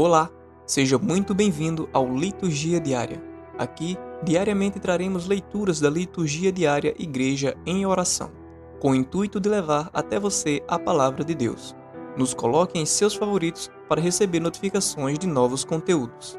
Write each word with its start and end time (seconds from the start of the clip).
Olá, 0.00 0.30
seja 0.64 0.96
muito 0.96 1.34
bem-vindo 1.34 1.88
ao 1.92 2.08
Liturgia 2.08 2.78
Diária. 2.78 3.20
Aqui, 3.58 3.98
diariamente 4.22 4.78
traremos 4.78 5.26
leituras 5.26 5.80
da 5.80 5.90
Liturgia 5.90 6.52
Diária 6.52 6.94
Igreja 6.96 7.56
em 7.66 7.84
Oração, 7.84 8.30
com 8.78 8.92
o 8.92 8.94
intuito 8.94 9.40
de 9.40 9.48
levar 9.48 9.90
até 9.92 10.20
você 10.20 10.62
a 10.68 10.78
palavra 10.78 11.24
de 11.24 11.34
Deus. 11.34 11.74
Nos 12.16 12.32
coloque 12.32 12.78
em 12.78 12.86
seus 12.86 13.16
favoritos 13.16 13.68
para 13.88 14.00
receber 14.00 14.38
notificações 14.38 15.18
de 15.18 15.26
novos 15.26 15.64
conteúdos. 15.64 16.38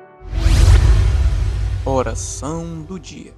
Oração 1.84 2.82
do 2.82 2.98
Dia 2.98 3.34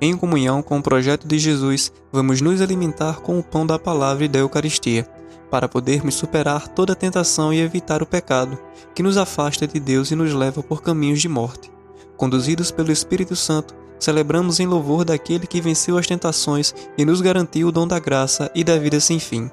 Em 0.00 0.16
comunhão 0.16 0.62
com 0.62 0.78
o 0.78 0.82
projeto 0.82 1.26
de 1.26 1.40
Jesus, 1.40 1.92
vamos 2.12 2.40
nos 2.40 2.60
alimentar 2.60 3.20
com 3.20 3.36
o 3.36 3.42
pão 3.42 3.66
da 3.66 3.80
palavra 3.80 4.26
e 4.26 4.28
da 4.28 4.38
Eucaristia 4.38 5.17
para 5.50 5.68
podermos 5.68 6.14
superar 6.14 6.68
toda 6.68 6.94
tentação 6.94 7.52
e 7.52 7.60
evitar 7.60 8.02
o 8.02 8.06
pecado, 8.06 8.58
que 8.94 9.02
nos 9.02 9.16
afasta 9.16 9.66
de 9.66 9.80
Deus 9.80 10.10
e 10.10 10.16
nos 10.16 10.32
leva 10.32 10.62
por 10.62 10.82
caminhos 10.82 11.20
de 11.20 11.28
morte. 11.28 11.70
Conduzidos 12.16 12.70
pelo 12.70 12.92
Espírito 12.92 13.34
Santo, 13.34 13.74
celebramos 13.98 14.60
em 14.60 14.66
louvor 14.66 15.04
daquele 15.04 15.46
que 15.46 15.60
venceu 15.60 15.96
as 15.96 16.06
tentações 16.06 16.74
e 16.96 17.04
nos 17.04 17.20
garantiu 17.20 17.68
o 17.68 17.72
dom 17.72 17.86
da 17.86 17.98
graça 17.98 18.50
e 18.54 18.62
da 18.62 18.76
vida 18.78 19.00
sem 19.00 19.18
fim. 19.18 19.50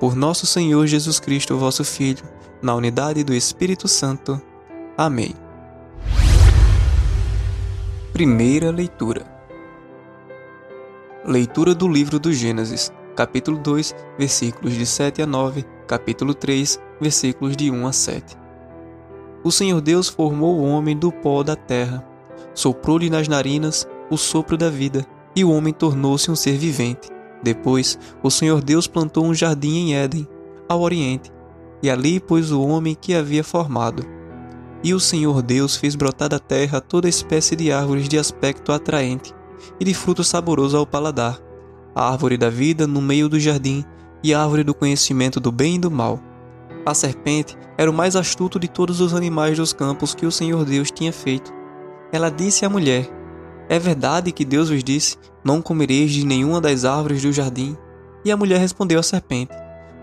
Por 0.00 0.14
nosso 0.14 0.46
Senhor 0.46 0.86
Jesus 0.86 1.20
Cristo, 1.20 1.56
vosso 1.56 1.84
Filho, 1.84 2.24
na 2.62 2.74
unidade 2.74 3.22
do 3.22 3.34
Espírito 3.34 3.88
Santo. 3.88 4.40
Amém. 4.96 5.34
Primeira 8.12 8.70
leitura. 8.70 9.26
Leitura 11.26 11.74
do 11.74 11.88
livro 11.88 12.18
do 12.18 12.32
Gênesis 12.32 12.92
capítulo 13.14 13.58
2, 13.58 13.94
versículos 14.18 14.74
de 14.74 14.84
7 14.84 15.22
a 15.22 15.26
9, 15.26 15.64
capítulo 15.86 16.34
3, 16.34 16.80
versículos 17.00 17.56
de 17.56 17.70
1 17.70 17.86
a 17.86 17.92
7. 17.92 18.36
O 19.44 19.52
Senhor 19.52 19.80
Deus 19.80 20.08
formou 20.08 20.58
o 20.58 20.64
homem 20.64 20.96
do 20.96 21.12
pó 21.12 21.42
da 21.42 21.54
terra, 21.54 22.04
soprou-lhe 22.54 23.08
nas 23.08 23.28
narinas 23.28 23.86
o 24.10 24.16
sopro 24.16 24.56
da 24.56 24.68
vida, 24.68 25.06
e 25.36 25.44
o 25.44 25.50
homem 25.50 25.72
tornou-se 25.72 26.30
um 26.30 26.36
ser 26.36 26.56
vivente. 26.56 27.08
Depois, 27.42 27.98
o 28.22 28.30
Senhor 28.30 28.62
Deus 28.62 28.86
plantou 28.86 29.24
um 29.24 29.34
jardim 29.34 29.76
em 29.76 29.94
Éden, 29.96 30.26
ao 30.68 30.80
oriente, 30.80 31.30
e 31.82 31.90
ali 31.90 32.18
pôs 32.18 32.50
o 32.50 32.62
homem 32.62 32.96
que 32.98 33.14
havia 33.14 33.44
formado. 33.44 34.04
E 34.82 34.92
o 34.92 35.00
Senhor 35.00 35.42
Deus 35.42 35.76
fez 35.76 35.94
brotar 35.94 36.28
da 36.28 36.38
terra 36.38 36.80
toda 36.80 37.08
espécie 37.08 37.54
de 37.54 37.70
árvores 37.70 38.08
de 38.08 38.18
aspecto 38.18 38.72
atraente 38.72 39.32
e 39.78 39.84
de 39.84 39.94
fruto 39.94 40.24
saboroso 40.24 40.76
ao 40.76 40.86
paladar, 40.86 41.38
a 41.94 42.10
árvore 42.10 42.36
da 42.36 42.50
vida 42.50 42.86
no 42.86 43.00
meio 43.00 43.28
do 43.28 43.38
jardim 43.38 43.84
e 44.22 44.34
a 44.34 44.42
árvore 44.42 44.64
do 44.64 44.74
conhecimento 44.74 45.38
do 45.38 45.52
bem 45.52 45.76
e 45.76 45.78
do 45.78 45.90
mal. 45.90 46.18
A 46.84 46.92
serpente 46.92 47.56
era 47.78 47.90
o 47.90 47.94
mais 47.94 48.16
astuto 48.16 48.58
de 48.58 48.68
todos 48.68 49.00
os 49.00 49.14
animais 49.14 49.56
dos 49.56 49.72
campos 49.72 50.14
que 50.14 50.26
o 50.26 50.32
Senhor 50.32 50.64
Deus 50.64 50.90
tinha 50.90 51.12
feito. 51.12 51.52
Ela 52.12 52.30
disse 52.30 52.64
à 52.64 52.68
mulher: 52.68 53.08
É 53.68 53.78
verdade 53.78 54.32
que 54.32 54.44
Deus 54.44 54.70
vos 54.70 54.82
disse: 54.82 55.16
Não 55.44 55.62
comereis 55.62 56.12
de 56.12 56.26
nenhuma 56.26 56.60
das 56.60 56.84
árvores 56.84 57.22
do 57.22 57.32
jardim? 57.32 57.76
E 58.24 58.30
a 58.30 58.36
mulher 58.36 58.58
respondeu 58.58 58.98
à 58.98 59.02
serpente: 59.02 59.52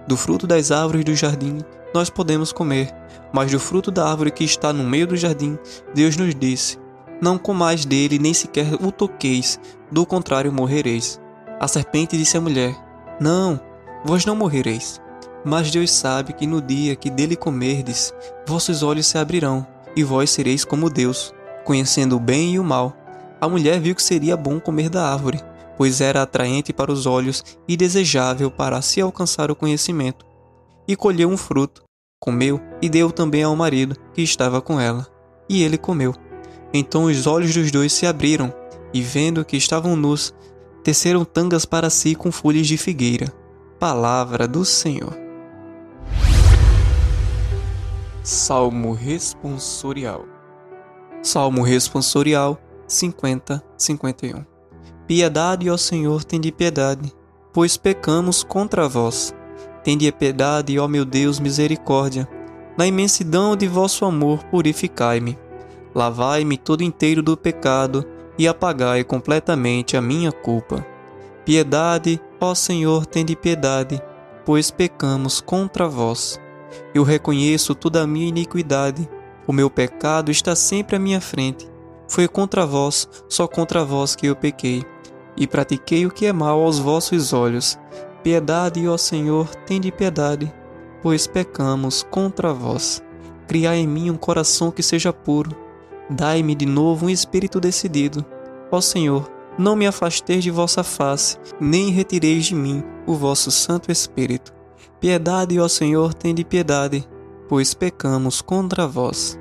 Do 0.08 0.18
fruto 0.18 0.48
das 0.48 0.72
árvores 0.72 1.06
do 1.06 1.16
jardim 1.16 1.60
nós 1.94 2.10
podemos 2.10 2.54
comer, 2.54 2.90
mas 3.34 3.52
do 3.52 3.60
fruto 3.60 3.92
da 3.92 4.08
árvore 4.08 4.32
que 4.32 4.44
está 4.44 4.72
no 4.72 4.84
meio 4.84 5.08
do 5.08 5.18
jardim, 5.18 5.58
Deus 5.94 6.16
nos 6.16 6.34
disse: 6.34 6.78
Não 7.22 7.38
comais 7.38 7.86
dele, 7.86 8.18
nem 8.18 8.34
sequer 8.34 8.74
o 8.76 8.92
toqueis, 8.92 9.60
do 9.92 10.06
contrário 10.06 10.52
morrereis. 10.52 11.20
A 11.62 11.68
serpente 11.68 12.18
disse 12.18 12.36
à 12.36 12.42
mulher: 12.42 12.76
Não, 13.20 13.62
vós 14.04 14.26
não 14.26 14.36
morrereis. 14.36 15.00
Mas 15.46 15.70
Deus 15.70 15.92
sabe 15.92 16.34
que 16.34 16.48
no 16.48 16.60
dia 16.60 16.96
que 16.96 17.08
dele 17.08 17.36
comerdes, 17.36 18.12
vossos 18.48 18.82
olhos 18.82 19.06
se 19.06 19.20
abrirão, 19.20 19.66
e 19.96 20.04
vós 20.04 20.32
sereis 20.32 20.66
como 20.66 20.90
Deus, 20.90 21.32
conhecendo 21.64 22.16
o 22.16 22.20
bem 22.20 22.56
e 22.56 22.60
o 22.60 22.64
mal. 22.64 22.98
A 23.40 23.48
mulher 23.48 23.80
viu 23.80 23.94
que 23.94 24.02
seria 24.02 24.36
bom 24.36 24.60
comer 24.60 24.90
da 24.90 25.08
árvore, 25.14 25.40
pois 25.78 26.02
era 26.02 26.24
atraente 26.24 26.74
para 26.74 26.92
os 26.92 27.06
olhos 27.06 27.44
e 27.68 27.78
desejável 27.78 28.50
para 28.50 28.82
se 28.82 29.00
alcançar 29.00 29.52
o 29.52 29.56
conhecimento. 29.56 30.26
E 30.88 30.96
colheu 30.96 31.30
um 31.30 31.38
fruto, 31.38 31.84
comeu 32.20 32.60
e 32.82 32.90
deu 32.90 33.12
também 33.12 33.44
ao 33.44 33.56
marido 33.56 33.96
que 34.16 34.24
estava 34.24 34.64
com 34.64 34.80
ela. 34.80 35.06
E 35.48 35.62
ele 35.62 35.78
comeu. 35.78 36.16
Então 36.74 37.04
os 37.04 37.28
olhos 37.28 37.54
dos 37.54 37.70
dois 37.70 37.94
se 37.94 38.08
abriram, 38.08 38.52
e 38.92 39.02
vendo 39.02 39.46
que 39.46 39.58
estavam 39.58 39.96
nus, 39.96 40.34
teceram 40.84 41.24
tangas 41.24 41.66
para 41.66 41.90
si 41.90 42.16
com 42.16 42.32
folhas 42.32 42.68
de 42.68 42.78
figueira. 42.78 43.32
Palavra 43.80 44.48
do 44.48 44.64
Senhor. 44.66 45.18
Salmo 48.24 48.94
responsorial. 48.94 50.26
Salmo 51.24 51.64
responsorial 51.64 52.60
50, 52.88 53.64
51. 53.78 54.46
Piedade, 55.08 55.70
ó 55.70 55.78
Senhor, 55.78 56.24
tende 56.24 56.52
piedade, 56.52 57.12
pois 57.52 57.78
pecamos 57.78 58.44
contra 58.44 58.88
vós. 58.88 59.34
Tende 59.84 60.12
piedade, 60.12 60.78
ó 60.78 60.88
meu 60.88 61.04
Deus, 61.04 61.40
misericórdia. 61.40 62.28
Na 62.78 62.86
imensidão 62.86 63.56
de 63.56 63.68
vosso 63.68 64.06
amor, 64.06 64.44
purificai-me. 64.46 65.38
Lavai-me 65.94 66.58
todo 66.58 66.84
inteiro 66.84 67.22
do 67.22 67.36
pecado 67.36 68.06
e 68.38 68.48
apagai 68.48 69.04
completamente 69.04 69.96
a 69.96 70.02
minha 70.02 70.32
culpa. 70.32 70.86
Piedade, 71.46 72.22
ó 72.40 72.54
Senhor, 72.54 73.06
tende 73.06 73.36
piedade, 73.36 74.02
pois 74.46 74.72
pecamos 74.72 75.42
contra 75.42 75.88
vós. 75.88 76.40
Eu 76.94 77.04
reconheço 77.04 77.76
toda 77.76 78.02
a 78.02 78.08
minha 78.08 78.28
iniquidade, 78.28 79.10
o 79.48 79.54
meu 79.54 79.70
pecado 79.70 80.32
está 80.32 80.56
sempre 80.56 80.96
à 80.96 81.00
minha 81.00 81.20
frente. 81.20 81.70
Foi 82.08 82.28
contra 82.28 82.66
vós, 82.66 83.08
só 83.28 83.48
contra 83.48 83.84
vós 83.84 84.16
que 84.16 84.28
eu 84.28 84.36
pequei, 84.36 84.84
e 85.36 85.48
pratiquei 85.48 86.06
o 86.06 86.12
que 86.12 86.26
é 86.26 86.34
mal 86.34 86.62
aos 86.62 86.78
vossos 86.78 87.34
olhos. 87.34 87.80
Piedade, 88.24 88.88
ó 88.88 88.98
Senhor, 88.98 89.48
tende 89.66 89.92
piedade, 89.92 90.54
pois 91.02 91.26
pecamos 91.26 92.04
contra 92.04 92.54
vós. 92.54 93.02
Criai 93.48 93.78
em 93.78 93.88
mim 93.88 94.10
um 94.10 94.18
coração 94.18 94.72
que 94.72 94.84
seja 94.84 95.12
puro 95.12 95.56
Dai-me 96.14 96.54
de 96.54 96.66
novo 96.66 97.06
um 97.06 97.10
espírito 97.10 97.58
decidido. 97.58 98.26
Ó 98.70 98.82
Senhor, 98.82 99.32
não 99.58 99.78
me 99.78 99.88
afasteis 99.88 100.44
de 100.44 100.52
vossa 100.52 100.84
face, 100.84 101.38
nem 101.58 101.90
retireis 101.90 102.46
de 102.46 102.54
mim 102.54 102.84
o 103.08 103.14
vosso 103.14 103.50
Santo 103.50 103.90
Espírito. 103.90 104.54
Piedade, 105.00 105.58
ó 105.58 105.70
Senhor, 105.70 106.14
tende 106.14 106.44
piedade, 106.44 107.08
pois 107.48 107.74
pecamos 107.74 108.42
contra 108.42 108.86
vós. 108.86 109.40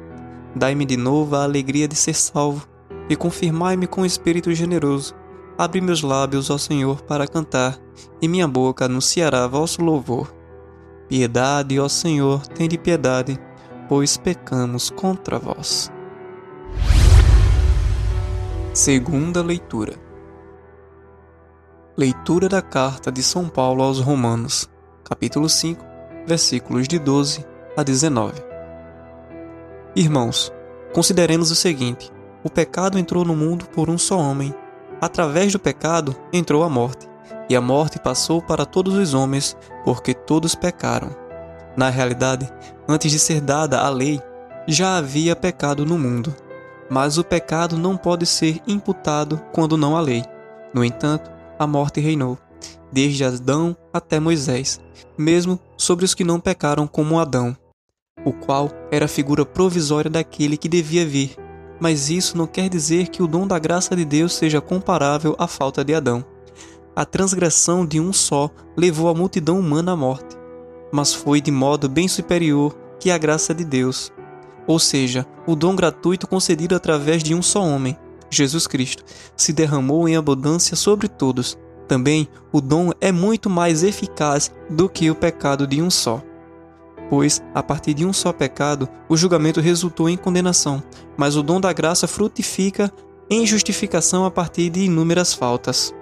Dai-me 0.55 0.85
de 0.85 0.97
novo 0.97 1.35
a 1.35 1.43
alegria 1.43 1.89
de 1.89 1.97
ser 1.97 2.15
salvo, 2.15 2.69
e 3.09 3.17
confirmai-me 3.17 3.89
com 3.89 4.03
o 4.03 4.07
Espírito 4.07 4.53
generoso. 4.55 5.15
Abre 5.59 5.81
meus 5.81 6.03
lábios, 6.03 6.51
ó 6.51 6.59
Senhor, 6.59 7.03
para 7.03 7.27
cantar, 7.27 7.77
e 8.23 8.29
minha 8.29 8.47
boca 8.47 8.85
anunciará 8.85 9.47
vosso 9.49 9.83
louvor. 9.83 10.33
Piedade, 11.09 11.81
ó 11.81 11.89
Senhor, 11.89 12.47
tende 12.47 12.79
piedade, 12.79 13.39
pois 13.89 14.17
pecamos 14.17 14.89
contra 14.89 15.37
vós. 15.37 15.91
Segunda 18.83 19.43
leitura. 19.43 19.93
Leitura 21.99 22.49
da 22.49 22.63
carta 22.63 23.13
de 23.13 23.23
São 23.23 23.47
Paulo 23.47 23.83
aos 23.83 24.01
Romanos, 24.01 24.71
capítulo 25.05 25.51
5, 25.51 25.85
versículos 26.27 26.89
de 26.89 26.99
12 26.99 27.45
a 27.77 27.83
19. 27.83 28.43
Irmãos, 29.95 30.51
consideremos 30.95 31.51
o 31.51 31.55
seguinte: 31.55 32.11
o 32.43 32.49
pecado 32.49 32.99
entrou 32.99 33.23
no 33.23 33.37
mundo 33.37 33.67
por 33.67 33.91
um 33.91 33.99
só 33.99 34.19
homem. 34.19 34.55
Através 34.99 35.53
do 35.53 35.59
pecado 35.59 36.17
entrou 36.33 36.63
a 36.63 36.71
morte, 36.71 37.07
e 37.51 37.55
a 37.55 37.61
morte 37.61 37.99
passou 37.99 38.41
para 38.41 38.65
todos 38.65 38.95
os 38.95 39.13
homens, 39.13 39.55
porque 39.85 40.15
todos 40.15 40.55
pecaram. 40.55 41.15
Na 41.77 41.91
realidade, 41.91 42.51
antes 42.89 43.13
de 43.13 43.19
ser 43.19 43.43
dada 43.43 43.79
a 43.83 43.91
lei, 43.91 44.23
já 44.67 44.97
havia 44.97 45.37
pecado 45.37 45.85
no 45.85 45.99
mundo 45.99 46.35
mas 46.91 47.17
o 47.17 47.25
pecado 47.25 47.79
não 47.79 47.97
pode 47.97 48.27
ser 48.27 48.61
imputado 48.67 49.41
quando 49.53 49.77
não 49.77 49.97
há 49.97 50.01
lei. 50.01 50.25
No 50.75 50.85
entanto, 50.85 51.31
a 51.57 51.67
morte 51.67 52.01
reinou, 52.01 52.37
desde 52.93 53.25
Adão 53.25 53.77
até 53.93 54.19
Moisés, 54.19 54.81
mesmo 55.17 55.59
sobre 55.77 56.05
os 56.05 56.15
que 56.15 56.25
não 56.25 56.41
pecaram 56.41 56.87
como 56.89 57.21
Adão, 57.21 57.57
o 58.25 58.33
qual 58.33 58.71
era 58.91 59.05
a 59.05 59.09
figura 59.09 59.47
provisória 59.47 60.11
daquele 60.11 60.57
que 60.57 60.69
devia 60.69 61.07
vir. 61.07 61.37
Mas 61.79 62.11
isso 62.11 62.37
não 62.37 62.47
quer 62.47 62.69
dizer 62.69 63.09
que 63.09 63.23
o 63.23 63.27
dom 63.27 63.47
da 63.47 63.59
graça 63.59 63.97
de 63.97 64.05
Deus 64.05 64.35
seja 64.35 64.61
comparável 64.61 65.35
à 65.39 65.47
falta 65.47 65.85
de 65.85 65.95
Adão. 65.95 66.25
A 66.95 67.05
transgressão 67.07 67.87
de 67.87 68.01
um 68.01 68.13
só 68.13 68.51
levou 68.77 69.09
a 69.09 69.15
multidão 69.15 69.59
humana 69.59 69.93
à 69.93 69.97
morte, 69.97 70.37
mas 70.93 71.15
foi 71.15 71.41
de 71.41 71.51
modo 71.51 71.89
bem 71.89 72.09
superior 72.09 72.77
que 72.99 73.11
a 73.11 73.17
graça 73.17 73.55
de 73.55 73.65
Deus, 73.65 74.13
ou 74.71 74.79
seja, 74.79 75.27
o 75.49 75.57
dom 75.57 75.75
gratuito 75.75 76.29
concedido 76.29 76.77
através 76.77 77.25
de 77.25 77.35
um 77.35 77.43
só 77.43 77.61
homem, 77.61 77.97
Jesus 78.31 78.69
Cristo, 78.69 79.03
se 79.37 79.53
derramou 79.53 80.09
em 80.09 80.15
abundância 80.15 80.77
sobre 80.77 81.09
todos. 81.09 81.59
Também 81.89 82.29
o 82.53 82.61
dom 82.61 82.93
é 83.01 83.11
muito 83.11 83.51
mais 83.51 83.83
eficaz 83.83 84.53
do 84.71 84.89
que 84.89 85.11
o 85.11 85.15
pecado 85.17 85.67
de 85.67 85.83
um 85.83 85.91
só. 85.91 86.23
Pois, 87.09 87.43
a 87.53 87.65
partir 87.65 87.95
de 87.95 88.07
um 88.07 88.13
só 88.13 88.33
pecado, 88.33 88.89
o 89.09 89.17
julgamento 89.17 89.61
resultou 89.61 90.09
em 90.09 90.17
condenação, 90.17 90.81
mas 91.17 91.35
o 91.35 91.43
dom 91.43 91.61
da 91.61 91.73
graça 91.73 92.07
frutifica 92.07 92.93
em 93.29 93.45
justificação 93.45 94.25
a 94.25 94.31
partir 94.31 94.71
de 94.71 94.85
inúmeras 94.85 95.35
faltas. 95.35 95.93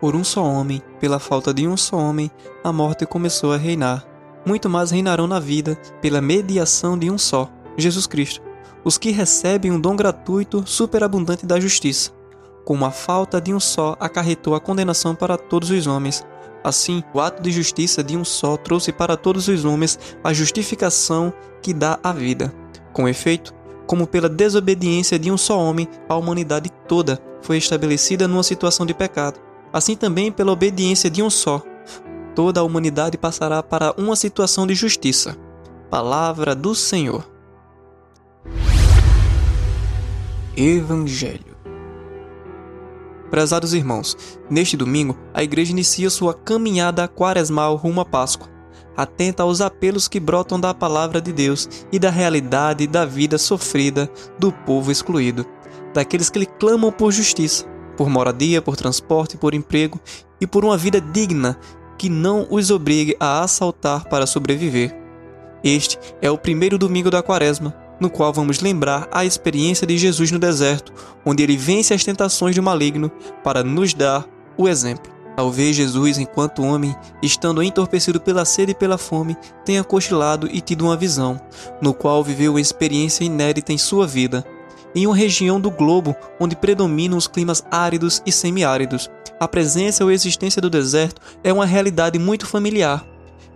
Por 0.00 0.16
um 0.16 0.24
só 0.24 0.42
homem, 0.42 0.82
pela 0.98 1.20
falta 1.20 1.54
de 1.54 1.68
um 1.68 1.76
só 1.76 1.96
homem, 1.96 2.28
a 2.64 2.72
morte 2.72 3.06
começou 3.06 3.52
a 3.52 3.56
reinar. 3.56 4.04
Muito 4.44 4.68
mais 4.68 4.90
reinarão 4.90 5.28
na 5.28 5.38
vida 5.38 5.76
pela 6.00 6.20
mediação 6.20 6.98
de 6.98 7.08
um 7.10 7.18
só, 7.18 7.48
Jesus 7.78 8.06
Cristo, 8.06 8.42
os 8.84 8.98
que 8.98 9.10
recebem 9.10 9.70
um 9.70 9.80
dom 9.80 9.96
gratuito 9.96 10.62
superabundante 10.66 11.46
da 11.46 11.58
justiça. 11.58 12.10
Como 12.64 12.84
a 12.84 12.90
falta 12.90 13.40
de 13.40 13.54
um 13.54 13.60
só 13.60 13.96
acarretou 13.98 14.54
a 14.54 14.60
condenação 14.60 15.14
para 15.14 15.38
todos 15.38 15.70
os 15.70 15.86
homens, 15.86 16.22
assim 16.62 17.02
o 17.14 17.20
ato 17.20 17.42
de 17.42 17.50
justiça 17.50 18.02
de 18.02 18.16
um 18.16 18.24
só 18.24 18.56
trouxe 18.56 18.92
para 18.92 19.16
todos 19.16 19.48
os 19.48 19.64
homens 19.64 19.98
a 20.22 20.34
justificação 20.34 21.32
que 21.62 21.72
dá 21.72 21.98
a 22.02 22.12
vida. 22.12 22.52
Com 22.92 23.08
efeito, 23.08 23.54
como 23.86 24.06
pela 24.06 24.28
desobediência 24.28 25.18
de 25.18 25.30
um 25.30 25.38
só 25.38 25.58
homem, 25.58 25.88
a 26.08 26.16
humanidade 26.16 26.70
toda 26.86 27.18
foi 27.40 27.56
estabelecida 27.56 28.28
numa 28.28 28.42
situação 28.42 28.84
de 28.84 28.92
pecado 28.92 29.48
Assim 29.72 29.94
também, 29.94 30.32
pela 30.32 30.52
obediência 30.52 31.10
de 31.10 31.22
um 31.22 31.28
só, 31.28 31.62
toda 32.34 32.60
a 32.60 32.62
humanidade 32.62 33.18
passará 33.18 33.62
para 33.62 33.94
uma 33.98 34.16
situação 34.16 34.66
de 34.66 34.74
justiça. 34.74 35.36
Palavra 35.90 36.54
do 36.54 36.74
Senhor. 36.74 37.37
Evangelho. 40.60 41.56
Prezados 43.30 43.72
irmãos, 43.74 44.16
neste 44.50 44.76
domingo 44.76 45.16
a 45.32 45.40
igreja 45.40 45.70
inicia 45.70 46.10
sua 46.10 46.34
caminhada 46.34 47.06
quaresmal 47.06 47.76
rumo 47.76 48.00
à 48.00 48.04
Páscoa, 48.04 48.48
atenta 48.96 49.44
aos 49.44 49.60
apelos 49.60 50.08
que 50.08 50.18
brotam 50.18 50.58
da 50.58 50.74
palavra 50.74 51.20
de 51.20 51.32
Deus 51.32 51.68
e 51.92 51.98
da 52.00 52.10
realidade 52.10 52.88
da 52.88 53.04
vida 53.04 53.38
sofrida 53.38 54.10
do 54.36 54.50
povo 54.50 54.90
excluído, 54.90 55.46
daqueles 55.94 56.28
que 56.28 56.40
lhe 56.40 56.46
clamam 56.46 56.90
por 56.90 57.12
justiça 57.12 57.64
por 57.96 58.08
moradia, 58.08 58.60
por 58.60 58.76
transporte, 58.76 59.36
por 59.36 59.54
emprego 59.54 60.00
e 60.40 60.46
por 60.46 60.64
uma 60.64 60.76
vida 60.76 61.00
digna 61.00 61.56
que 61.96 62.08
não 62.08 62.48
os 62.48 62.70
obrigue 62.70 63.16
a 63.18 63.42
assaltar 63.42 64.08
para 64.08 64.26
sobreviver. 64.26 64.92
Este 65.64 65.98
é 66.20 66.30
o 66.30 66.38
primeiro 66.38 66.78
domingo 66.78 67.10
da 67.10 67.24
Quaresma, 67.24 67.74
no 68.00 68.10
qual 68.10 68.32
vamos 68.32 68.60
lembrar 68.60 69.08
a 69.10 69.24
experiência 69.24 69.86
de 69.86 69.98
Jesus 69.98 70.30
no 70.30 70.38
deserto, 70.38 70.92
onde 71.24 71.42
ele 71.42 71.56
vence 71.56 71.92
as 71.92 72.04
tentações 72.04 72.54
do 72.54 72.62
maligno 72.62 73.10
para 73.42 73.62
nos 73.62 73.94
dar 73.94 74.26
o 74.56 74.68
exemplo. 74.68 75.18
Talvez 75.36 75.76
Jesus, 75.76 76.18
enquanto 76.18 76.64
homem, 76.64 76.96
estando 77.22 77.62
entorpecido 77.62 78.20
pela 78.20 78.44
sede 78.44 78.72
e 78.72 78.74
pela 78.74 78.98
fome, 78.98 79.36
tenha 79.64 79.84
cochilado 79.84 80.48
e 80.50 80.60
tido 80.60 80.84
uma 80.84 80.96
visão, 80.96 81.40
no 81.80 81.94
qual 81.94 82.24
viveu 82.24 82.54
uma 82.54 82.60
experiência 82.60 83.22
inédita 83.22 83.72
em 83.72 83.78
sua 83.78 84.04
vida, 84.04 84.44
em 84.94 85.06
uma 85.06 85.14
região 85.14 85.60
do 85.60 85.70
globo 85.70 86.16
onde 86.40 86.56
predominam 86.56 87.16
os 87.16 87.28
climas 87.28 87.64
áridos 87.70 88.20
e 88.26 88.32
semiáridos. 88.32 89.08
A 89.38 89.46
presença 89.46 90.02
ou 90.02 90.10
existência 90.10 90.60
do 90.60 90.68
deserto 90.68 91.22
é 91.44 91.52
uma 91.52 91.66
realidade 91.66 92.18
muito 92.18 92.44
familiar. 92.44 93.06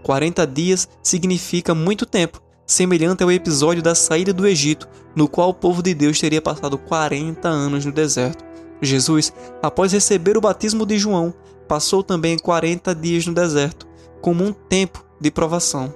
40 0.05 0.47
dias 0.47 0.89
significa 1.03 1.75
muito 1.75 2.07
tempo, 2.07 2.41
semelhante 2.73 3.23
ao 3.23 3.31
episódio 3.31 3.83
da 3.83 3.95
saída 3.95 4.33
do 4.33 4.47
Egito, 4.47 4.89
no 5.15 5.29
qual 5.29 5.51
o 5.51 5.55
povo 5.55 5.83
de 5.83 5.95
Deus 5.95 6.19
teria 6.19 6.41
passado 6.41 6.79
40 6.79 7.49
anos 7.49 7.85
no 7.85 7.93
deserto. 7.93 8.45
Jesus, 8.81 9.33
após 9.63 9.93
receber 9.93 10.37
o 10.37 10.41
batismo 10.41 10.87
de 10.87 10.99
João, 10.99 11.35
passou 11.69 12.03
também 12.03 12.39
40 12.39 12.95
dias 12.95 13.27
no 13.27 13.35
deserto, 13.35 13.87
como 14.21 14.43
um 14.43 14.53
tempo 14.53 15.05
de 15.21 15.31
provação 15.31 15.95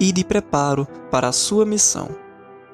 e 0.00 0.10
de 0.10 0.24
preparo 0.24 0.88
para 1.10 1.28
a 1.28 1.32
sua 1.32 1.64
missão. 1.64 2.08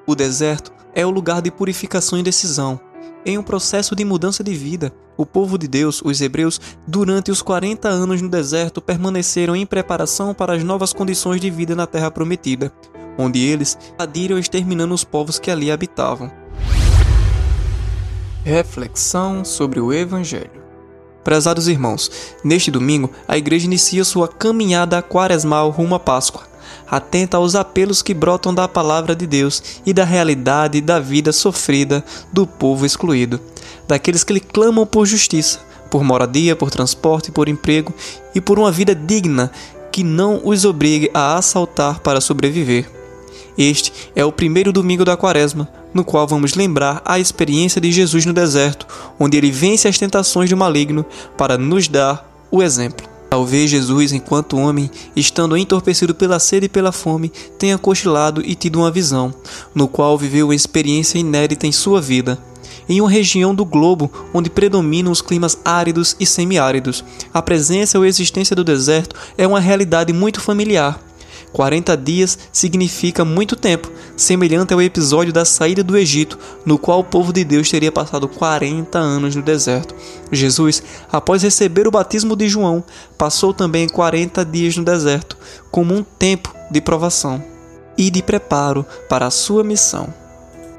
O 0.06 0.14
deserto 0.14 0.72
é 0.94 1.04
o 1.04 1.10
lugar 1.10 1.42
de 1.42 1.50
purificação 1.50 2.18
e 2.18 2.22
decisão. 2.22 2.80
Em 3.24 3.36
um 3.36 3.42
processo 3.42 3.94
de 3.94 4.02
mudança 4.02 4.42
de 4.42 4.54
vida, 4.54 4.92
o 5.14 5.26
povo 5.26 5.58
de 5.58 5.68
Deus, 5.68 6.00
os 6.02 6.22
hebreus, 6.22 6.58
durante 6.86 7.30
os 7.30 7.42
40 7.42 7.86
anos 7.86 8.22
no 8.22 8.30
deserto, 8.30 8.80
permaneceram 8.80 9.54
em 9.54 9.66
preparação 9.66 10.32
para 10.32 10.54
as 10.54 10.64
novas 10.64 10.94
condições 10.94 11.38
de 11.38 11.50
vida 11.50 11.76
na 11.76 11.86
terra 11.86 12.10
prometida, 12.10 12.72
onde 13.18 13.38
eles 13.44 13.76
adiram 13.98 14.38
exterminando 14.38 14.94
os 14.94 15.04
povos 15.04 15.38
que 15.38 15.50
ali 15.50 15.70
habitavam. 15.70 16.32
Reflexão 18.42 19.44
sobre 19.44 19.80
o 19.80 19.92
Evangelho. 19.92 20.62
Prezados 21.22 21.68
irmãos, 21.68 22.10
neste 22.42 22.70
domingo 22.70 23.10
a 23.28 23.36
igreja 23.36 23.66
inicia 23.66 24.02
sua 24.02 24.26
caminhada 24.26 25.02
quaresmal 25.02 25.68
rumo 25.68 25.94
à 25.94 26.00
Páscoa 26.00 26.49
atenta 26.90 27.36
aos 27.36 27.54
apelos 27.54 28.02
que 28.02 28.14
brotam 28.14 28.54
da 28.54 28.68
palavra 28.68 29.14
de 29.14 29.26
Deus 29.26 29.62
e 29.84 29.92
da 29.92 30.04
realidade 30.04 30.80
da 30.80 30.98
vida 30.98 31.32
sofrida 31.32 32.04
do 32.32 32.46
povo 32.46 32.86
excluído, 32.86 33.40
daqueles 33.86 34.24
que 34.24 34.32
lhe 34.32 34.40
clamam 34.40 34.86
por 34.86 35.06
justiça, 35.06 35.60
por 35.90 36.04
moradia, 36.04 36.54
por 36.54 36.70
transporte, 36.70 37.32
por 37.32 37.48
emprego 37.48 37.92
e 38.34 38.40
por 38.40 38.58
uma 38.58 38.70
vida 38.70 38.94
digna 38.94 39.50
que 39.90 40.04
não 40.04 40.40
os 40.44 40.64
obrigue 40.64 41.10
a 41.12 41.36
assaltar 41.36 42.00
para 42.00 42.20
sobreviver. 42.20 42.88
Este 43.58 43.92
é 44.14 44.24
o 44.24 44.32
primeiro 44.32 44.72
domingo 44.72 45.04
da 45.04 45.16
Quaresma, 45.16 45.68
no 45.92 46.04
qual 46.04 46.26
vamos 46.26 46.54
lembrar 46.54 47.02
a 47.04 47.18
experiência 47.18 47.80
de 47.80 47.90
Jesus 47.90 48.24
no 48.24 48.32
deserto, 48.32 48.86
onde 49.18 49.36
ele 49.36 49.50
vence 49.50 49.88
as 49.88 49.98
tentações 49.98 50.48
do 50.48 50.56
maligno 50.56 51.04
para 51.36 51.58
nos 51.58 51.88
dar 51.88 52.26
o 52.50 52.62
exemplo. 52.62 53.06
Talvez 53.30 53.70
Jesus, 53.70 54.12
enquanto 54.12 54.58
homem, 54.58 54.90
estando 55.14 55.56
entorpecido 55.56 56.12
pela 56.12 56.40
sede 56.40 56.66
e 56.66 56.68
pela 56.68 56.90
fome, 56.90 57.30
tenha 57.56 57.78
cochilado 57.78 58.42
e 58.44 58.56
tido 58.56 58.80
uma 58.80 58.90
visão, 58.90 59.32
no 59.72 59.86
qual 59.86 60.18
viveu 60.18 60.48
uma 60.48 60.54
experiência 60.54 61.16
inédita 61.16 61.64
em 61.64 61.70
sua 61.70 62.00
vida. 62.00 62.36
Em 62.88 63.00
uma 63.00 63.08
região 63.08 63.54
do 63.54 63.64
globo 63.64 64.10
onde 64.34 64.50
predominam 64.50 65.12
os 65.12 65.22
climas 65.22 65.56
áridos 65.64 66.16
e 66.18 66.26
semiáridos, 66.26 67.04
a 67.32 67.40
presença 67.40 67.96
ou 67.96 68.04
existência 68.04 68.56
do 68.56 68.64
deserto 68.64 69.14
é 69.38 69.46
uma 69.46 69.60
realidade 69.60 70.12
muito 70.12 70.40
familiar 70.40 71.00
40 71.52 71.96
dias 71.96 72.38
significa 72.52 73.24
muito 73.24 73.56
tempo, 73.56 73.90
semelhante 74.16 74.72
ao 74.72 74.80
episódio 74.80 75.32
da 75.32 75.44
saída 75.44 75.82
do 75.82 75.96
Egito, 75.96 76.38
no 76.64 76.78
qual 76.78 77.00
o 77.00 77.04
povo 77.04 77.32
de 77.32 77.44
Deus 77.44 77.68
teria 77.68 77.90
passado 77.90 78.28
40 78.28 78.98
anos 78.98 79.34
no 79.34 79.42
deserto. 79.42 79.94
Jesus, 80.30 80.82
após 81.10 81.42
receber 81.42 81.88
o 81.88 81.90
batismo 81.90 82.36
de 82.36 82.48
João, 82.48 82.84
passou 83.18 83.52
também 83.52 83.88
40 83.88 84.44
dias 84.44 84.76
no 84.76 84.84
deserto, 84.84 85.36
como 85.70 85.94
um 85.94 86.02
tempo 86.02 86.54
de 86.70 86.80
provação 86.80 87.42
e 87.96 88.10
de 88.10 88.22
preparo 88.22 88.86
para 89.08 89.26
a 89.26 89.30
sua 89.30 89.64
missão. 89.64 90.19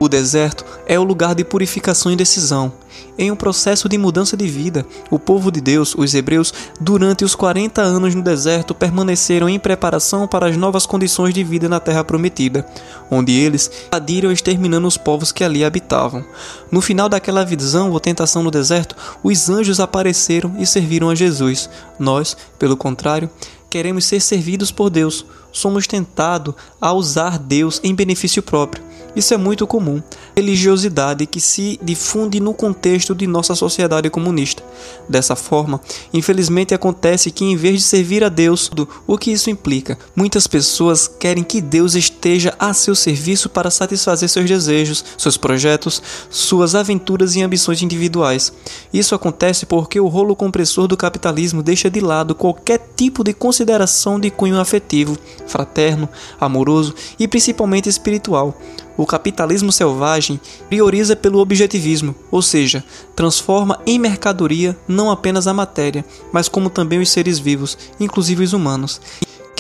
O 0.02 0.10
deserto 0.10 0.66
é 0.88 1.00
o 1.00 1.04
lugar 1.04 1.36
de 1.36 1.44
purificação 1.44 2.12
e 2.12 2.16
decisão. 2.16 2.74
Em 3.20 3.30
um 3.30 3.36
processo 3.36 3.88
de 3.88 4.00
mudança 4.00 4.36
de 4.36 4.48
vida, 4.48 4.84
o 5.12 5.20
povo 5.20 5.52
de 5.52 5.62
Deus, 5.62 5.94
os 5.96 6.16
hebreus, 6.16 6.52
durante 6.80 7.24
os 7.24 7.36
40 7.36 7.84
anos 7.84 8.16
no 8.16 8.24
deserto, 8.24 8.74
permaneceram 8.74 9.48
em 9.48 9.60
preparação 9.60 10.28
para 10.28 10.48
as 10.48 10.58
novas 10.58 10.88
condições 10.88 11.36
de 11.36 11.44
vida 11.44 11.70
na 11.70 11.80
terra 11.80 12.04
prometida, 12.04 12.66
onde 13.12 13.32
eles 13.32 13.70
adiram 13.92 14.32
exterminando 14.32 14.88
os 14.88 14.98
povos 14.98 15.32
que 15.32 15.44
ali 15.44 15.64
habitavam. 15.64 16.26
No 16.72 16.82
final 16.82 17.08
daquela 17.08 17.46
visão 17.46 17.92
ou 17.92 18.00
tentação 18.00 18.42
no 18.42 18.50
deserto, 18.50 18.96
os 19.24 19.52
anjos 19.52 19.80
apareceram 19.80 20.56
e 20.58 20.66
serviram 20.66 21.12
a 21.12 21.16
Jesus. 21.16 21.70
Nós, 22.00 22.36
pelo 22.58 22.76
contrário, 22.76 23.30
queremos 23.70 24.06
ser 24.06 24.20
servidos 24.20 24.72
por 24.72 24.90
Deus. 24.90 25.24
Somos 25.52 25.86
tentados 25.86 26.56
a 26.82 26.92
usar 26.92 27.38
Deus 27.38 27.80
em 27.84 27.94
benefício 27.94 28.42
próprio 28.42 28.90
isso 29.16 29.34
é 29.34 29.38
muito 29.38 29.68
comum. 29.68 30.02
Religiosidade 30.36 31.26
que 31.26 31.42
se 31.42 31.78
difunde 31.84 32.40
no 32.40 32.54
contexto 32.54 33.14
de 33.14 33.28
nossa 33.28 33.54
sociedade 33.56 34.10
comunista. 34.10 34.64
Dessa 35.08 35.36
forma, 35.36 35.82
infelizmente 36.14 36.74
acontece 36.74 37.30
que 37.30 37.44
em 37.44 37.56
vez 37.58 37.76
de 37.76 37.82
servir 37.82 38.24
a 38.24 38.30
Deus, 38.30 38.72
o 39.06 39.18
que 39.18 39.32
isso 39.32 39.50
implica? 39.50 39.98
Muitas 40.16 40.48
pessoas 40.48 41.08
querem 41.08 41.44
que 41.44 41.60
Deus 41.60 41.96
esteja 41.96 42.54
a 42.58 42.74
seu 42.74 42.96
serviço 42.96 43.50
para 43.50 43.70
satisfazer 43.70 44.30
seus 44.30 44.48
desejos, 44.48 45.04
seus 45.18 45.36
projetos, 45.36 46.02
suas 46.30 46.74
aventuras 46.74 47.36
e 47.36 47.42
ambições 47.42 47.82
individuais. 47.82 48.54
Isso 48.94 49.14
acontece 49.14 49.66
porque 49.66 50.00
o 50.00 50.08
rolo 50.08 50.36
compressor 50.36 50.88
do 50.88 50.96
capitalismo 50.96 51.62
deixa 51.62 51.90
de 51.90 52.00
lado 52.00 52.34
qualquer 52.34 52.80
tipo 52.96 53.24
de 53.24 53.34
consideração 53.34 54.20
de 54.20 54.32
cunho 54.32 54.60
afetivo, 54.60 55.18
fraterno, 55.46 56.08
amoroso 56.40 56.96
e 57.20 57.28
principalmente 57.28 57.90
espiritual 57.90 58.58
o 58.98 59.06
capitalismo 59.06 59.72
selvagem 59.72 60.40
prioriza 60.70 61.16
pelo 61.16 61.40
objetivismo, 61.40 62.16
ou 62.30 62.42
seja, 62.42 62.84
transforma 63.16 63.80
em 63.86 63.98
mercadoria 63.98 64.78
não 64.88 65.10
apenas 65.10 65.48
a 65.48 65.54
matéria, 65.54 66.06
mas 66.32 66.48
como 66.48 66.70
também 66.70 67.00
os 67.00 67.10
seres 67.10 67.40
vivos, 67.40 67.78
inclusive 68.00 68.44
os 68.44 68.54
humanos 68.54 69.00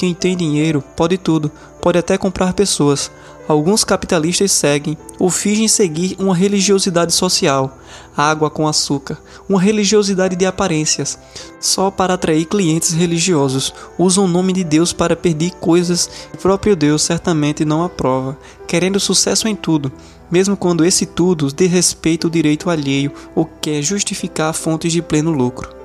quem 0.01 0.15
tem 0.15 0.35
dinheiro 0.35 0.83
pode 0.95 1.15
tudo, 1.15 1.51
pode 1.79 1.95
até 1.95 2.17
comprar 2.17 2.53
pessoas. 2.53 3.11
Alguns 3.47 3.83
capitalistas 3.83 4.51
seguem 4.51 4.97
ou 5.19 5.29
fingem 5.29 5.67
seguir 5.67 6.15
uma 6.19 6.35
religiosidade 6.35 7.11
social, 7.13 7.77
água 8.15 8.49
com 8.49 8.67
açúcar, 8.67 9.17
uma 9.49 9.59
religiosidade 9.59 10.35
de 10.35 10.45
aparências, 10.45 11.17
só 11.59 11.91
para 11.91 12.13
atrair 12.13 12.45
clientes 12.45 12.93
religiosos. 12.93 13.73
Usam 13.97 14.25
o 14.25 14.27
nome 14.27 14.53
de 14.53 14.63
Deus 14.63 14.93
para 14.93 15.15
pedir 15.15 15.51
coisas 15.51 16.07
que 16.07 16.37
o 16.37 16.39
próprio 16.39 16.75
Deus 16.75 17.01
certamente 17.01 17.65
não 17.65 17.83
aprova, 17.83 18.37
querendo 18.67 18.99
sucesso 18.99 19.47
em 19.47 19.55
tudo, 19.55 19.91
mesmo 20.29 20.55
quando 20.55 20.85
esse 20.85 21.05
tudo 21.05 21.51
desrespeita 21.51 22.27
o 22.27 22.31
direito 22.31 22.69
alheio 22.69 23.11
ou 23.35 23.45
quer 23.45 23.81
justificar 23.81 24.53
fontes 24.53 24.93
de 24.93 25.01
pleno 25.01 25.31
lucro. 25.31 25.81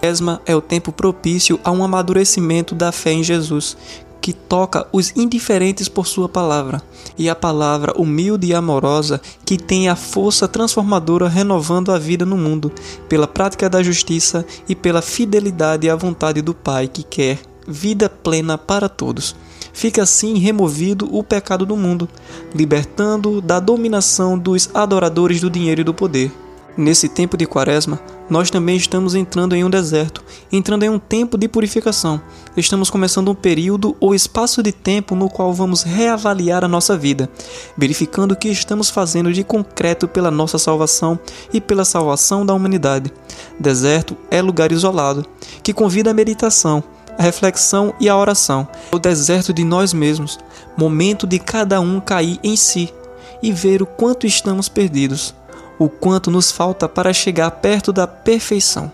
Quaresma 0.00 0.40
é 0.46 0.56
o 0.56 0.62
tempo 0.62 0.90
propício 0.90 1.60
a 1.62 1.70
um 1.70 1.84
amadurecimento 1.84 2.74
da 2.74 2.90
fé 2.90 3.12
em 3.12 3.22
Jesus, 3.22 3.76
que 4.20 4.32
toca 4.32 4.86
os 4.92 5.16
indiferentes 5.16 5.88
por 5.88 6.06
sua 6.06 6.28
palavra, 6.28 6.82
e 7.16 7.28
a 7.28 7.34
palavra 7.34 7.94
humilde 7.96 8.48
e 8.48 8.54
amorosa 8.54 9.20
que 9.44 9.56
tem 9.56 9.88
a 9.88 9.96
força 9.96 10.46
transformadora 10.46 11.28
renovando 11.28 11.92
a 11.92 11.98
vida 11.98 12.26
no 12.26 12.36
mundo, 12.36 12.72
pela 13.08 13.26
prática 13.26 13.68
da 13.68 13.82
justiça 13.82 14.44
e 14.68 14.74
pela 14.74 15.02
fidelidade 15.02 15.88
à 15.88 15.96
vontade 15.96 16.42
do 16.42 16.54
Pai 16.54 16.88
que 16.88 17.02
quer 17.02 17.38
vida 17.66 18.08
plena 18.08 18.58
para 18.58 18.88
todos. 18.88 19.34
Fica 19.72 20.02
assim 20.02 20.38
removido 20.38 21.08
o 21.14 21.22
pecado 21.22 21.64
do 21.64 21.76
mundo, 21.76 22.08
libertando 22.54 23.40
da 23.40 23.60
dominação 23.60 24.36
dos 24.36 24.68
adoradores 24.74 25.40
do 25.40 25.48
dinheiro 25.48 25.80
e 25.80 25.84
do 25.84 25.94
poder. 25.94 26.32
Nesse 26.76 27.08
tempo 27.08 27.36
de 27.36 27.46
quaresma, 27.46 28.00
nós 28.28 28.48
também 28.48 28.76
estamos 28.76 29.16
entrando 29.16 29.56
em 29.56 29.64
um 29.64 29.70
deserto, 29.70 30.22
entrando 30.52 30.84
em 30.84 30.88
um 30.88 31.00
tempo 31.00 31.36
de 31.36 31.48
purificação. 31.48 32.22
Estamos 32.56 32.88
começando 32.88 33.28
um 33.28 33.34
período 33.34 33.96
ou 33.98 34.14
espaço 34.14 34.62
de 34.62 34.70
tempo 34.70 35.16
no 35.16 35.28
qual 35.28 35.52
vamos 35.52 35.82
reavaliar 35.82 36.64
a 36.64 36.68
nossa 36.68 36.96
vida, 36.96 37.28
verificando 37.76 38.32
o 38.32 38.36
que 38.36 38.48
estamos 38.48 38.88
fazendo 38.88 39.32
de 39.32 39.42
concreto 39.42 40.06
pela 40.06 40.30
nossa 40.30 40.58
salvação 40.58 41.18
e 41.52 41.60
pela 41.60 41.84
salvação 41.84 42.46
da 42.46 42.54
humanidade. 42.54 43.12
Deserto 43.58 44.16
é 44.30 44.40
lugar 44.40 44.70
isolado, 44.70 45.26
que 45.64 45.74
convida 45.74 46.12
a 46.12 46.14
meditação, 46.14 46.84
a 47.18 47.22
reflexão 47.22 47.92
e 47.98 48.08
a 48.08 48.16
oração. 48.16 48.66
O 48.92 48.98
deserto 48.98 49.52
de 49.52 49.64
nós 49.64 49.92
mesmos, 49.92 50.38
momento 50.76 51.26
de 51.26 51.40
cada 51.40 51.80
um 51.80 52.00
cair 52.00 52.38
em 52.44 52.54
si 52.54 52.94
e 53.42 53.50
ver 53.50 53.82
o 53.82 53.86
quanto 53.86 54.24
estamos 54.24 54.68
perdidos 54.68 55.34
o 55.80 55.88
quanto 55.88 56.30
nos 56.30 56.52
falta 56.52 56.86
para 56.86 57.10
chegar 57.10 57.50
perto 57.52 57.90
da 57.90 58.06
perfeição, 58.06 58.92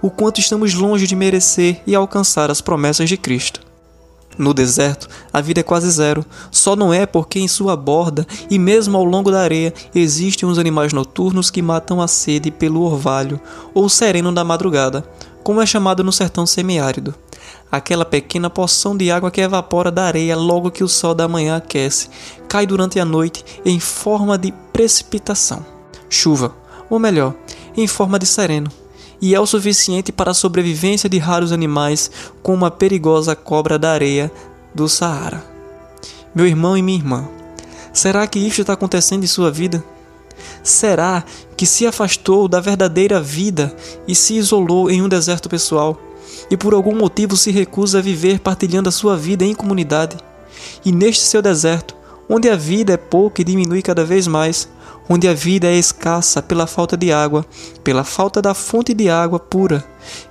o 0.00 0.08
quanto 0.08 0.38
estamos 0.38 0.72
longe 0.72 1.04
de 1.04 1.16
merecer 1.16 1.82
e 1.84 1.96
alcançar 1.96 2.48
as 2.48 2.60
promessas 2.60 3.08
de 3.08 3.16
Cristo. 3.16 3.60
No 4.38 4.54
deserto, 4.54 5.08
a 5.32 5.40
vida 5.40 5.60
é 5.60 5.62
quase 5.64 5.90
zero, 5.90 6.24
só 6.48 6.76
não 6.76 6.94
é 6.94 7.06
porque 7.06 7.40
em 7.40 7.48
sua 7.48 7.74
borda 7.74 8.24
e 8.48 8.56
mesmo 8.56 8.96
ao 8.96 9.04
longo 9.04 9.32
da 9.32 9.40
areia 9.40 9.74
existem 9.92 10.48
uns 10.48 10.58
animais 10.58 10.92
noturnos 10.92 11.50
que 11.50 11.60
matam 11.60 12.00
a 12.00 12.06
sede 12.06 12.52
pelo 12.52 12.82
orvalho 12.82 13.40
ou 13.74 13.88
sereno 13.88 14.30
da 14.30 14.44
madrugada, 14.44 15.04
como 15.42 15.60
é 15.60 15.66
chamado 15.66 16.04
no 16.04 16.12
sertão 16.12 16.46
semiárido. 16.46 17.12
Aquela 17.70 18.04
pequena 18.04 18.48
porção 18.48 18.96
de 18.96 19.10
água 19.10 19.30
que 19.30 19.40
evapora 19.40 19.90
da 19.90 20.04
areia 20.04 20.36
logo 20.36 20.70
que 20.70 20.84
o 20.84 20.88
sol 20.88 21.16
da 21.16 21.26
manhã 21.26 21.56
aquece, 21.56 22.08
cai 22.48 22.64
durante 22.64 23.00
a 23.00 23.04
noite 23.04 23.44
em 23.64 23.80
forma 23.80 24.38
de 24.38 24.52
precipitação 24.72 25.71
chuva, 26.12 26.54
ou 26.90 26.98
melhor, 26.98 27.34
em 27.76 27.86
forma 27.86 28.18
de 28.18 28.26
sereno, 28.26 28.70
e 29.20 29.34
é 29.34 29.40
o 29.40 29.46
suficiente 29.46 30.12
para 30.12 30.32
a 30.32 30.34
sobrevivência 30.34 31.08
de 31.08 31.18
raros 31.18 31.52
animais 31.52 32.10
como 32.42 32.64
a 32.64 32.70
perigosa 32.70 33.34
cobra 33.34 33.78
da 33.78 33.92
areia 33.92 34.30
do 34.74 34.88
Saara. 34.88 35.44
Meu 36.34 36.46
irmão 36.46 36.76
e 36.76 36.82
minha 36.82 36.98
irmã, 36.98 37.28
será 37.92 38.26
que 38.26 38.38
isto 38.38 38.60
está 38.60 38.72
acontecendo 38.72 39.24
em 39.24 39.28
sua 39.28 39.50
vida? 39.50 39.82
Será 40.62 41.24
que 41.56 41.66
se 41.66 41.86
afastou 41.86 42.48
da 42.48 42.60
verdadeira 42.60 43.20
vida 43.20 43.74
e 44.08 44.14
se 44.14 44.34
isolou 44.34 44.90
em 44.90 45.02
um 45.02 45.08
deserto 45.08 45.48
pessoal 45.48 46.00
e 46.50 46.56
por 46.56 46.74
algum 46.74 46.96
motivo 46.96 47.36
se 47.36 47.50
recusa 47.50 47.98
a 47.98 48.02
viver 48.02 48.40
partilhando 48.40 48.88
a 48.88 48.92
sua 48.92 49.16
vida 49.16 49.44
em 49.44 49.54
comunidade? 49.54 50.16
E 50.84 50.90
neste 50.90 51.24
seu 51.24 51.40
deserto, 51.40 51.94
onde 52.28 52.48
a 52.48 52.56
vida 52.56 52.92
é 52.92 52.96
pouca 52.96 53.40
e 53.40 53.44
diminui 53.44 53.82
cada 53.82 54.04
vez 54.04 54.26
mais, 54.26 54.68
onde 55.12 55.28
a 55.28 55.34
vida 55.34 55.66
é 55.66 55.76
escassa 55.76 56.40
pela 56.40 56.66
falta 56.66 56.96
de 56.96 57.12
água, 57.12 57.44
pela 57.84 58.02
falta 58.02 58.40
da 58.40 58.54
fonte 58.54 58.94
de 58.94 59.10
água 59.10 59.38
pura. 59.38 59.84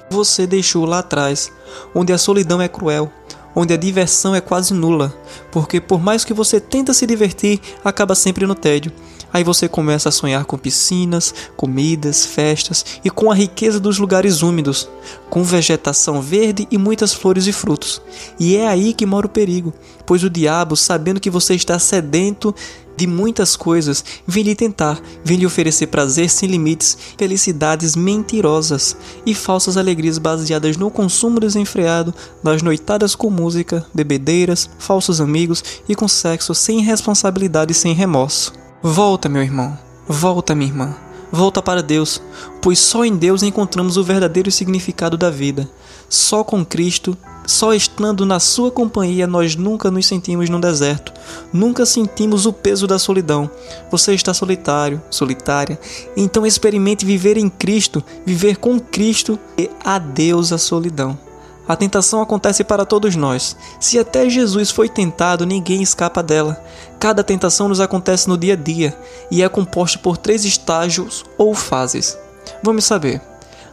Você 0.10 0.48
deixou 0.48 0.86
lá 0.86 1.00
atrás, 1.00 1.52
onde 1.94 2.12
a 2.12 2.18
solidão 2.18 2.60
é 2.60 2.68
cruel, 2.68 3.12
onde 3.54 3.76
a 3.76 3.78
diversão 3.78 4.34
é 4.34 4.42
quase 4.42 4.74
nula, 4.74 5.14
porque 5.52 5.80
por 5.80 6.02
mais 6.02 6.26
que 6.26 6.34
você 6.34 6.60
tenta 6.60 6.96
se 6.96 7.06
divertir, 7.06 7.62
acaba 7.86 8.16
sempre 8.16 8.48
no 8.48 8.56
tédio. 8.56 8.92
Aí 9.34 9.44
você 9.46 9.70
começa 9.70 10.10
a 10.10 10.12
sonhar 10.12 10.44
com 10.44 10.58
piscinas, 10.58 11.34
comidas, 11.56 12.26
festas 12.26 13.00
e 13.04 13.10
com 13.10 13.32
a 13.32 13.36
riqueza 13.36 13.80
dos 13.80 13.98
lugares 13.98 14.42
úmidos, 14.42 14.90
com 15.30 15.42
vegetação 15.42 16.22
verde 16.22 16.68
e 16.70 16.78
muitas 16.78 17.14
flores 17.14 17.48
e 17.48 17.54
frutos. 17.54 18.02
E 18.38 18.58
é 18.58 18.68
aí 18.68 18.94
que 18.94 19.06
mora 19.06 19.28
o 19.28 19.30
perigo, 19.30 19.74
pois 20.06 20.24
o 20.24 20.30
diabo, 20.30 20.76
sabendo 20.76 21.20
que 21.20 21.30
você 21.30 21.54
está 21.56 21.80
sedento 21.80 22.54
de 23.02 23.08
muitas 23.08 23.56
coisas, 23.56 24.06
vem 24.28 24.44
lhe 24.44 24.54
tentar, 24.54 25.02
vem 25.26 25.36
lhe 25.36 25.46
oferecer 25.48 25.88
prazer 25.88 26.30
sem 26.30 26.48
limites, 26.48 26.96
felicidades 27.18 27.96
mentirosas 27.96 28.96
e 29.26 29.34
falsas 29.34 29.76
alegrias 29.76 30.20
baseadas 30.20 30.78
no 30.78 30.92
consumo 30.92 31.40
desenfreado, 31.40 32.14
nas 32.44 32.62
noitadas 32.62 33.16
com 33.16 33.32
música, 33.32 33.84
bebedeiras, 33.92 34.70
falsos 34.78 35.20
amigos 35.20 35.64
e 35.90 35.96
com 35.96 36.08
sexo 36.08 36.54
sem 36.54 36.82
responsabilidade 36.82 37.72
e 37.72 37.76
sem 37.76 37.92
remorso. 37.92 38.54
Volta, 38.84 39.28
meu 39.28 39.42
irmão, 39.42 39.76
volta, 40.08 40.54
minha 40.54 40.70
irmã. 40.70 40.96
Volta 41.32 41.62
para 41.62 41.82
Deus, 41.82 42.22
pois 42.62 42.80
só 42.80 43.06
em 43.06 43.16
Deus 43.16 43.42
encontramos 43.42 43.96
o 43.98 44.04
verdadeiro 44.04 44.52
significado 44.52 45.18
da 45.18 45.30
vida. 45.30 45.70
Só 46.10 46.44
com 46.44 46.66
Cristo 46.66 47.18
só 47.46 47.74
estando 47.74 48.26
na 48.26 48.40
sua 48.40 48.72
companhia 48.72 49.26
nós 49.26 49.56
nunca 49.56 49.90
nos 49.90 50.06
sentimos 50.06 50.50
no 50.50 50.60
deserto, 50.60 51.12
nunca 51.52 51.86
sentimos 51.86 52.46
o 52.46 52.54
peso 52.54 52.86
da 52.86 53.00
solidão. 53.00 53.50
Você 53.90 54.14
está 54.14 54.34
solitário, 54.34 55.02
solitária, 55.10 55.80
então 56.16 56.46
experimente 56.46 57.06
viver 57.06 57.38
em 57.38 57.50
Cristo, 57.50 58.04
viver 58.26 58.58
com 58.58 58.80
Cristo 58.80 59.40
e 59.58 59.70
adeus 59.84 60.54
à 60.54 60.58
solidão. 60.58 61.31
A 61.72 61.76
tentação 61.78 62.22
acontece 62.22 62.66
para 62.66 62.86
todos 62.86 63.16
nós. 63.16 63.56
Se 63.80 63.98
até 63.98 64.30
Jesus 64.30 64.70
foi 64.72 64.90
tentado, 64.90 65.46
ninguém 65.46 65.82
escapa 65.82 66.22
dela. 66.22 66.62
Cada 67.00 67.24
tentação 67.24 67.70
nos 67.70 67.80
acontece 67.80 68.28
no 68.28 68.38
dia 68.38 68.56
a 68.56 68.58
dia 68.58 68.94
e 69.32 69.42
é 69.42 69.48
composta 69.48 69.98
por 69.98 70.18
três 70.18 70.44
estágios 70.44 71.24
ou 71.38 71.56
fases. 71.56 72.18
Vamos 72.62 72.84
saber. 72.84 73.22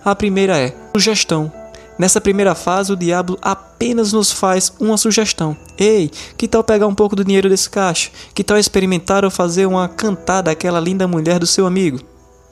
A 0.04 0.14
primeira 0.14 0.56
é 0.56 0.72
sugestão. 0.94 1.52
Nessa 1.98 2.20
primeira 2.20 2.54
fase, 2.54 2.92
o 2.92 2.96
diabo 2.96 3.36
apenas 3.42 4.12
nos 4.12 4.30
faz 4.30 4.72
uma 4.78 4.96
sugestão. 4.96 5.56
Ei, 5.76 6.08
que 6.36 6.46
tal 6.46 6.62
pegar 6.62 6.86
um 6.86 6.94
pouco 6.94 7.16
do 7.16 7.24
dinheiro 7.24 7.48
desse 7.48 7.68
caixa? 7.68 8.12
Que 8.32 8.44
tal 8.44 8.58
experimentar 8.58 9.24
ou 9.24 9.30
fazer 9.32 9.66
uma 9.66 9.88
cantada 9.88 10.52
àquela 10.52 10.78
linda 10.78 11.08
mulher 11.08 11.40
do 11.40 11.48
seu 11.48 11.66
amigo? 11.66 11.98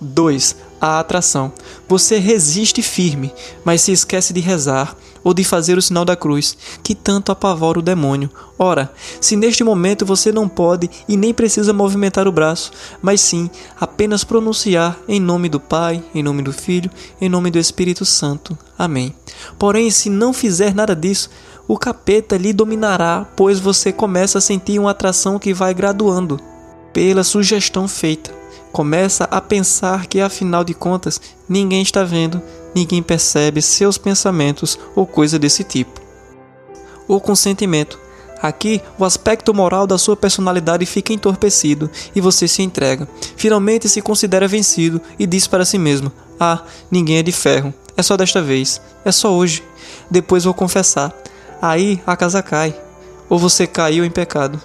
2. 0.01 0.57
A 0.81 1.01
atração. 1.01 1.53
Você 1.89 2.19
resiste 2.19 2.83
firme, 2.83 3.33
mas 3.65 3.81
se 3.81 3.93
esquece 3.93 4.33
de 4.33 4.41
rezar 4.41 4.95
ou 5.25 5.35
de 5.35 5.43
fazer 5.43 5.77
o 5.77 5.83
sinal 5.83 6.05
da 6.05 6.15
cruz, 6.15 6.57
que 6.85 6.95
tanto 6.95 7.33
apavora 7.33 7.81
o 7.81 7.83
demônio. 7.83 8.31
Ora, 8.57 8.93
se 9.21 9.35
neste 9.35 9.65
momento 9.65 10.07
você 10.07 10.31
não 10.31 10.49
pode 10.49 10.89
e 11.09 11.17
nem 11.17 11.35
precisa 11.35 11.73
movimentar 11.73 12.29
o 12.29 12.33
braço, 12.33 12.71
mas 13.03 13.21
sim 13.21 13.51
apenas 13.81 14.23
pronunciar 14.23 14.97
em 15.09 15.19
nome 15.19 15.49
do 15.49 15.59
Pai, 15.59 16.05
em 16.15 16.23
nome 16.23 16.43
do 16.43 16.53
Filho, 16.53 16.91
em 17.21 17.29
nome 17.29 17.51
do 17.51 17.59
Espírito 17.59 18.05
Santo. 18.05 18.57
Amém. 18.79 19.13
Porém, 19.59 19.91
se 19.91 20.09
não 20.09 20.33
fizer 20.33 20.75
nada 20.75 20.95
disso, 20.95 21.31
o 21.67 21.77
capeta 21.77 22.37
lhe 22.37 22.53
dominará, 22.53 23.27
pois 23.35 23.59
você 23.59 23.93
começa 23.93 24.39
a 24.39 24.43
sentir 24.43 24.79
uma 24.79 24.93
atração 24.93 25.39
que 25.39 25.53
vai 25.53 25.75
graduando 25.75 26.39
pela 26.93 27.25
sugestão 27.25 27.89
feita. 27.89 28.36
Começa 28.77 29.25
a 29.31 29.41
pensar 29.41 30.05
que 30.05 30.21
afinal 30.21 30.63
de 30.63 30.75
contas 30.75 31.19
ninguém 31.49 31.81
está 31.81 32.05
vendo 32.05 32.43
ninguém 32.75 33.03
percebe 33.03 33.63
seus 33.63 33.97
pensamentos 33.97 34.79
ou 34.95 35.07
coisa 35.07 35.39
desse 35.39 35.65
tipo. 35.65 35.99
O 37.09 37.19
consentimento. 37.19 37.99
Aqui, 38.43 38.83
o 38.99 39.05
aspecto 39.07 39.55
moral 39.55 39.87
da 39.87 39.97
sua 39.97 40.15
personalidade 40.15 40.85
fica 40.85 41.15
entorpecido 41.15 41.91
e 42.15 42.21
você 42.21 42.47
se 42.47 42.61
entrega. 42.61 43.09
Finalmente 43.35 43.89
se 43.89 44.03
considera 44.03 44.47
vencido 44.47 45.01
e 45.19 45.27
diz 45.27 45.47
para 45.47 45.65
si 45.65 45.79
mesmo: 45.79 46.13
Ah, 46.39 46.63
ninguém 46.91 47.17
é 47.17 47.23
de 47.23 47.33
ferro. 47.33 47.73
É 47.97 48.03
só 48.03 48.15
desta 48.15 48.43
vez. 48.43 48.79
É 49.07 49.11
só 49.11 49.33
hoje. 49.33 49.63
Depois 50.11 50.45
vou 50.45 50.53
confessar. 50.53 51.15
Aí 51.63 51.99
a 52.07 52.15
casa 52.15 52.43
cai. 52.43 52.79
Ou 53.27 53.39
você 53.39 53.67
caiu 53.67 54.05
em 54.05 54.11
pecado 54.11 54.61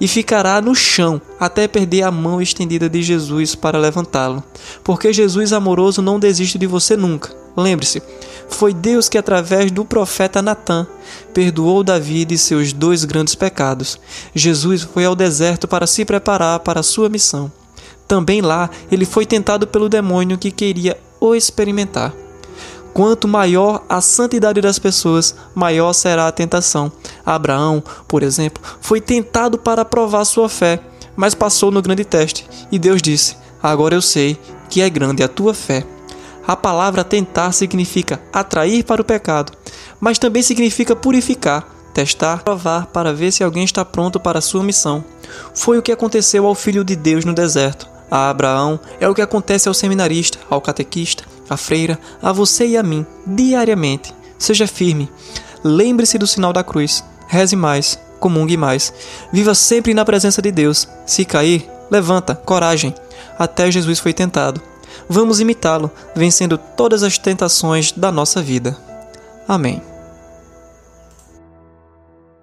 e 0.00 0.06
ficará 0.06 0.60
no 0.60 0.74
chão 0.74 1.20
até 1.38 1.66
perder 1.66 2.02
a 2.02 2.10
mão 2.10 2.40
estendida 2.40 2.88
de 2.88 3.02
Jesus 3.02 3.54
para 3.54 3.78
levantá-lo. 3.78 4.42
Porque 4.84 5.12
Jesus 5.12 5.52
amoroso 5.52 6.02
não 6.02 6.18
desiste 6.18 6.58
de 6.58 6.66
você 6.66 6.96
nunca. 6.96 7.34
Lembre-se, 7.56 8.02
foi 8.48 8.74
Deus 8.74 9.08
que, 9.08 9.16
através 9.16 9.70
do 9.70 9.84
profeta 9.84 10.42
Natã, 10.42 10.86
perdoou 11.32 11.82
Davi 11.82 12.24
de 12.24 12.36
seus 12.36 12.72
dois 12.72 13.04
grandes 13.04 13.34
pecados. 13.34 13.98
Jesus 14.34 14.82
foi 14.82 15.04
ao 15.04 15.16
deserto 15.16 15.66
para 15.66 15.86
se 15.86 16.04
preparar 16.04 16.60
para 16.60 16.80
a 16.80 16.84
sua 16.84 17.08
missão. 17.08 17.50
Também 18.06 18.40
lá 18.40 18.70
ele 18.90 19.04
foi 19.04 19.26
tentado 19.26 19.66
pelo 19.66 19.88
demônio 19.88 20.38
que 20.38 20.50
queria 20.50 20.98
o 21.20 21.34
experimentar. 21.34 22.14
Quanto 22.92 23.28
maior 23.28 23.84
a 23.90 24.00
santidade 24.00 24.58
das 24.60 24.78
pessoas, 24.78 25.34
maior 25.54 25.92
será 25.92 26.28
a 26.28 26.32
tentação. 26.32 26.90
Abraão, 27.26 27.82
por 28.06 28.22
exemplo, 28.22 28.62
foi 28.80 29.00
tentado 29.00 29.58
para 29.58 29.84
provar 29.84 30.24
sua 30.24 30.48
fé, 30.48 30.80
mas 31.16 31.34
passou 31.34 31.72
no 31.72 31.82
grande 31.82 32.04
teste, 32.04 32.46
e 32.70 32.78
Deus 32.78 33.02
disse: 33.02 33.36
Agora 33.60 33.96
eu 33.96 34.02
sei 34.02 34.38
que 34.70 34.80
é 34.80 34.88
grande 34.88 35.22
a 35.22 35.28
tua 35.28 35.52
fé. 35.52 35.84
A 36.46 36.54
palavra 36.54 37.02
tentar 37.02 37.50
significa 37.50 38.20
atrair 38.32 38.84
para 38.84 39.02
o 39.02 39.04
pecado, 39.04 39.52
mas 39.98 40.18
também 40.18 40.42
significa 40.42 40.94
purificar, 40.94 41.66
testar, 41.92 42.44
provar 42.44 42.86
para 42.86 43.12
ver 43.12 43.32
se 43.32 43.42
alguém 43.42 43.64
está 43.64 43.84
pronto 43.84 44.20
para 44.20 44.38
a 44.38 44.42
sua 44.42 44.62
missão. 44.62 45.04
Foi 45.52 45.76
o 45.76 45.82
que 45.82 45.90
aconteceu 45.90 46.46
ao 46.46 46.54
filho 46.54 46.84
de 46.84 46.94
Deus 46.94 47.24
no 47.24 47.34
deserto. 47.34 47.88
A 48.08 48.30
Abraão 48.30 48.78
é 49.00 49.08
o 49.08 49.14
que 49.14 49.22
acontece 49.22 49.66
ao 49.66 49.74
seminarista, 49.74 50.38
ao 50.48 50.60
catequista, 50.60 51.24
à 51.50 51.56
freira, 51.56 51.98
a 52.22 52.30
você 52.32 52.66
e 52.66 52.76
a 52.76 52.82
mim, 52.82 53.04
diariamente. 53.26 54.14
Seja 54.38 54.68
firme. 54.68 55.10
Lembre-se 55.64 56.18
do 56.18 56.26
sinal 56.26 56.52
da 56.52 56.62
cruz. 56.62 57.02
Reze 57.26 57.56
mais, 57.56 57.98
comungue 58.20 58.56
mais. 58.56 58.92
Viva 59.32 59.54
sempre 59.54 59.94
na 59.94 60.04
presença 60.04 60.40
de 60.40 60.50
Deus. 60.50 60.88
Se 61.04 61.24
cair, 61.24 61.68
levanta, 61.90 62.34
coragem. 62.34 62.94
Até 63.38 63.70
Jesus 63.70 63.98
foi 63.98 64.12
tentado 64.12 64.62
vamos 65.08 65.40
imitá-lo, 65.40 65.90
vencendo 66.14 66.58
todas 66.58 67.02
as 67.02 67.18
tentações 67.18 67.92
da 67.92 68.10
nossa 68.10 68.42
vida. 68.42 68.76
Amém. 69.46 69.82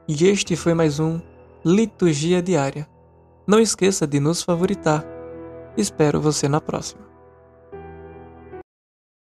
E 0.08 0.28
este 0.28 0.56
foi 0.56 0.74
mais 0.74 1.00
um 1.00 1.20
Liturgia 1.66 2.42
Diária. 2.42 2.88
Não 3.48 3.60
esqueça 3.60 4.06
de 4.06 4.20
nos 4.20 4.42
favoritar. 4.42 5.06
Espero 5.78 6.22
você 6.22 6.48
na 6.48 6.62
próxima. 6.62 7.13